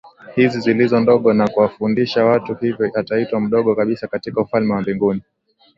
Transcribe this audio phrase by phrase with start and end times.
[0.35, 5.21] hizi zilizo ndogo na kuwafundisha watu hivyo ataitwa mdogo kabisa katika ufalme wa mbinguni